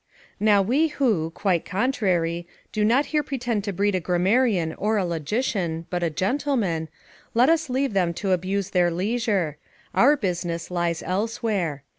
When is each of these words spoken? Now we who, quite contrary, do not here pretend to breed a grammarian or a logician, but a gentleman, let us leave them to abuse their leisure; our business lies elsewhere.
Now 0.39 0.63
we 0.63 0.87
who, 0.87 1.29
quite 1.29 1.63
contrary, 1.63 2.47
do 2.71 2.83
not 2.83 3.05
here 3.13 3.21
pretend 3.21 3.63
to 3.65 3.71
breed 3.71 3.93
a 3.93 3.99
grammarian 3.99 4.73
or 4.79 4.97
a 4.97 5.05
logician, 5.05 5.85
but 5.91 6.01
a 6.01 6.09
gentleman, 6.09 6.89
let 7.35 7.49
us 7.49 7.69
leave 7.69 7.93
them 7.93 8.11
to 8.15 8.31
abuse 8.31 8.71
their 8.71 8.89
leisure; 8.89 9.57
our 9.93 10.17
business 10.17 10.71
lies 10.71 11.03
elsewhere. 11.03 11.83